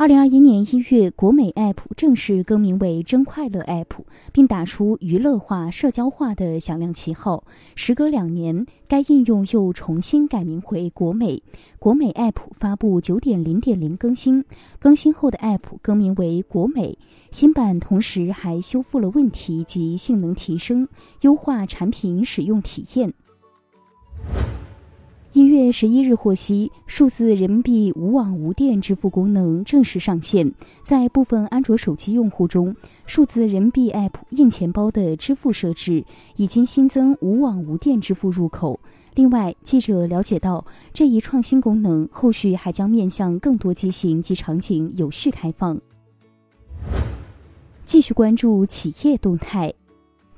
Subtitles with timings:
[0.00, 3.84] 二零二一年一月，国美 App 正式更名为“真快乐 App”，
[4.32, 7.44] 并打出娱乐化、社交化的响亮旗号。
[7.74, 11.42] 时隔两年，该应用又重新改名为国美。
[11.78, 14.42] 国美 App 发布九点零点零更新，
[14.78, 16.96] 更新后的 App 更名为国美。
[17.30, 20.88] 新版同时还修复了问题及性能提升，
[21.20, 23.12] 优化产品使用体验。
[25.32, 30.52] 一月十一日获悉，数字人民币无网无电支付功能正式上线。
[30.82, 32.74] 在部分安卓手机用户中，
[33.06, 38.80] 数字人民币 App 硬钱包的支付设置已经新增无网无电支付入口。
[39.14, 45.80] 另外，记者了解到，这一创新功能后续还将面向更多机型及场景有序开放。
[47.84, 49.72] 继续关注企业动态。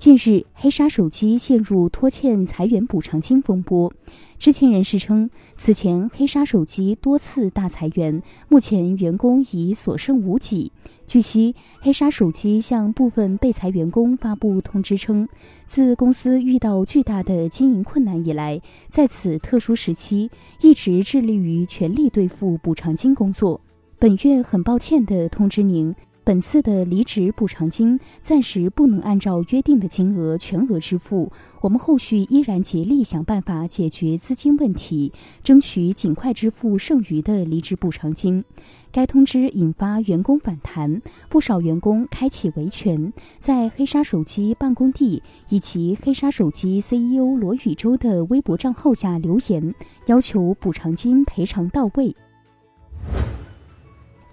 [0.03, 3.93] 近日，黑鲨手机陷入拖欠裁员补偿金风波。
[4.37, 10.73] 知情人士称，此前黑鲨手机多次大裁员，目前员工已所剩无几。
[11.07, 15.29] 据悉，黑鲨手机向部分被裁员工发布通知称，
[15.67, 20.29] 自公司遇到巨大的经营困难以来，在此特殊时期
[20.63, 23.61] 一直致力于全力兑付补偿金工作。
[24.01, 25.95] 本月很抱歉地通知您。
[26.25, 38.45] 本次的离职补偿金暂时不能按照约定的金额全额支付，我们后续依然竭力想办法解决资金问题，争取尽快支付剩余的离职补偿金。
[38.93, 49.75] 该通知引发员工反弹，不少员工开启维权，在黑鲨手机办公地以及黑鲨手机 CEO 罗宇洲的微博账号下留言，
[50.07, 52.15] 要求补偿金赔偿到位。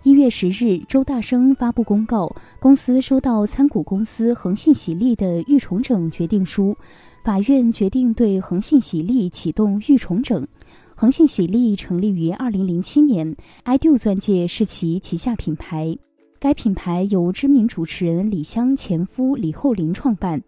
[0.03, 6.73] 一月十日，周大生发布公告，公司收到参股公司恒信喜力的预重整决定书，
[7.22, 10.47] 法院决定对恒信喜力启动预重整。
[10.95, 15.93] 恒信喜力成立于二零零七年，iDo 钻戒是其旗下品牌，
[16.39, 20.42] 该品牌由知名主持人李湘前夫李厚霖创办。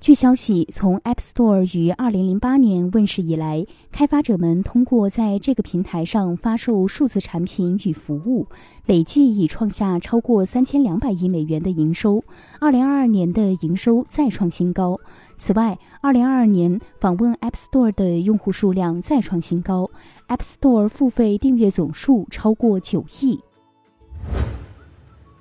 [0.00, 8.46] 据消息，从 App Store 于二零零八年问世以来，开发者们通过在这个平台上发售数字产品与服务，
[8.86, 12.24] 累计已创下超过三千两百亿美元的营收。
[12.60, 14.98] 二零二二年的营收再创新高。
[15.36, 19.90] 此外，二零二二年访问 App Store 的用户数量再创新高
[20.28, 23.38] ，App Store 付费订阅总数超过九亿。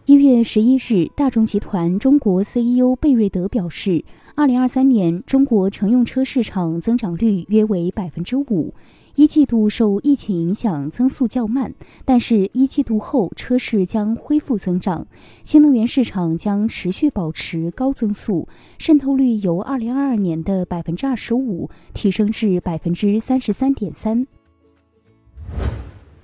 [0.10, 4.04] 一月十一日，大众集团中国 CEO 贝瑞德表示，
[4.34, 8.74] 二零二三年中国乘用车市场增长率约为百分之五，
[9.14, 11.76] 一季度受疫情影响增速较慢，
[12.06, 15.06] 但是一季度后车市将恢复增长，
[15.44, 18.48] 新能源市场将持续保持高增速，
[18.80, 24.26] 渗透率由二零二二年的百分之二十五提升至百分之三十三点三。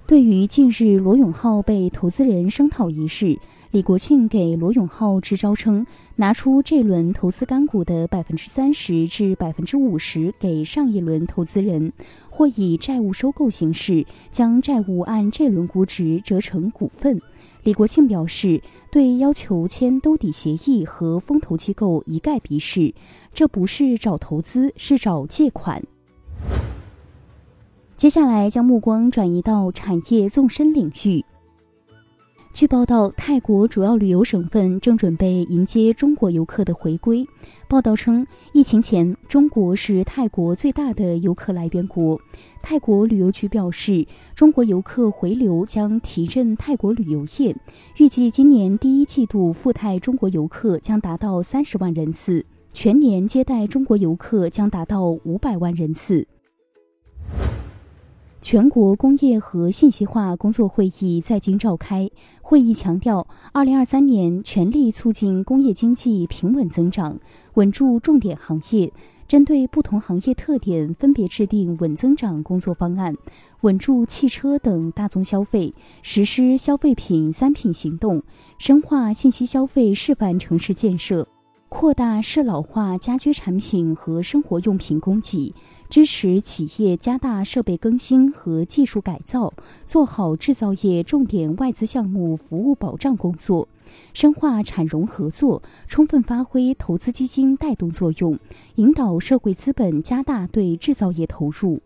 [0.08, 3.40] 对于近日罗永浩被投资人声讨一事，
[3.76, 11.92] 李国庆给罗永浩支招称，拿出这轮投资干股的百分之三十至百分之五十给上一轮投资人，
[12.30, 17.22] 或以债务收购形式将债务按这轮估值折成股份。
[17.64, 22.94] 李国庆表示，对要求签兜底协议和风投机构一概鄙视，
[23.34, 25.84] 这不是找投资，是找借款。
[27.98, 31.25] 接下来将目光转移到产业纵深领域。
[32.56, 37.28] 据报道，泰国主要旅游省份正准备迎接中国游客的回归。
[37.68, 42.18] 报道称，疫情前，中国是泰国最大的游客来源国。
[42.62, 47.54] 泰国旅游局表示，中国游客回流将提振泰国旅游业，
[47.98, 56.26] 预计今年第一季度赴泰中国游客将达到三十万人次，全年接待中国游客将达到五百万人次。
[58.46, 62.08] 全国工业和信息化工作会议在京召开。
[62.44, 67.18] 会议强调，二零二三年全力促进工业经济平稳增长，
[67.56, 68.94] 稳住重点行业，
[69.28, 73.16] 针对不同行业特点分别制定稳增长工作方案，
[73.62, 78.22] 稳住汽车等大宗消费，实施消费品三品行动，
[78.60, 81.28] 深化信息消费示范城市建设。
[81.78, 85.54] 扩大适老化家居产品和生活用品供给，
[85.90, 89.52] 支持企业加大设备更新和技术改造，
[89.86, 93.68] 做好制造业重点外资项目服务保障工作，
[94.14, 98.40] 深化产融合作，充分发挥投资基金带动作用，
[98.76, 101.82] 引导社会资本加大对制造业投入。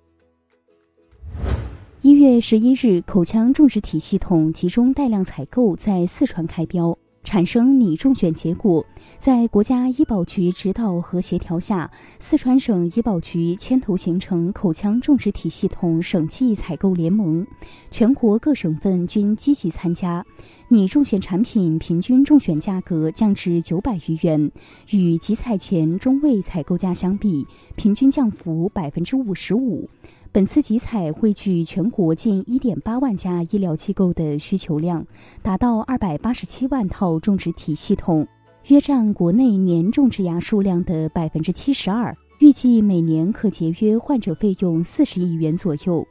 [2.03, 6.95] 一月十一日，口腔种植体系统集中带量采购在四川开标。
[7.29, 8.83] 产生拟中选结果。
[9.19, 17.45] 在国家医保局指导和协调下，四川省医保局牵头形成口腔种植体系统省际采购联盟，
[17.91, 20.25] 全国各省份均积极参加。
[20.69, 24.51] 拟中选产品平均中选价格降至九百余元，
[24.89, 29.87] 与集采前中位采购价相比，平均降幅百分之五十五。
[30.31, 35.03] 本次集采汇聚全国近一点八万家医疗机构的需求量，
[35.41, 38.27] 达到二百八十七万套种植体系统。
[38.67, 46.07] 约占国内年种植牙数量的百分之七十二，预计每年可节约患者费用四十亿元左右。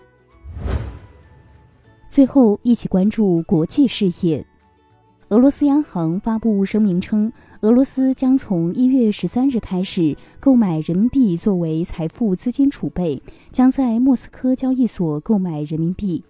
[2.09, 4.45] 最后，一起关注国际事业。
[5.29, 7.31] 俄罗斯央行发布声明称，
[7.61, 16.25] 俄罗斯将从一月十三日开始购买人民币作为财富资金储备，将在莫斯科交易所购买人民币。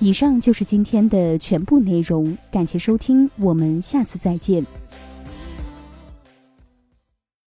[0.00, 4.62] 以上就是今天的全部内容，感谢收听，我们下次再见。